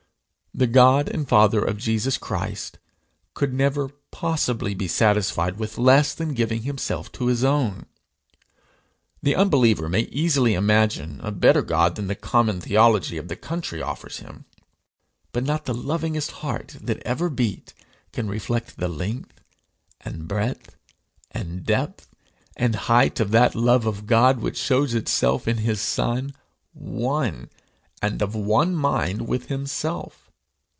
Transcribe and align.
The 0.53 0.67
God 0.67 1.07
and 1.07 1.29
Father 1.29 1.63
of 1.63 1.77
Jesus 1.77 2.17
Christ 2.17 2.77
could 3.35 3.53
never 3.53 3.87
possibly 4.11 4.73
be 4.75 4.85
satisfied 4.85 5.55
with 5.57 5.77
less 5.77 6.13
than 6.13 6.33
giving 6.33 6.63
himself 6.63 7.09
to 7.13 7.27
his 7.27 7.41
own! 7.45 7.85
The 9.23 9.33
unbeliever 9.33 9.87
may 9.87 10.01
easily 10.01 10.53
imagine 10.53 11.21
a 11.23 11.31
better 11.31 11.61
God 11.61 11.95
than 11.95 12.07
the 12.07 12.15
common 12.15 12.59
theology 12.59 13.15
of 13.15 13.29
the 13.29 13.37
country 13.37 13.81
offers 13.81 14.17
him; 14.17 14.43
but 15.31 15.45
not 15.45 15.63
the 15.63 15.73
lovingest 15.73 16.31
heart 16.31 16.75
that 16.81 17.01
ever 17.05 17.29
beat 17.29 17.73
can 18.11 18.25
even 18.25 18.31
reflect 18.31 18.75
the 18.75 18.89
length 18.89 19.39
and 20.01 20.27
breadth 20.27 20.75
and 21.31 21.65
depth 21.65 22.13
and 22.57 22.75
height 22.75 23.21
of 23.21 23.31
that 23.31 23.55
love 23.55 23.85
of 23.85 24.05
God 24.05 24.41
which 24.41 24.57
shows 24.59 24.93
itself 24.95 25.47
in 25.47 25.59
his 25.59 25.79
Son 25.79 26.35
one, 26.73 27.49
and 28.01 28.21
of 28.21 28.35
one 28.35 28.75
mind, 28.75 29.29
with 29.29 29.47
himself. 29.47 30.17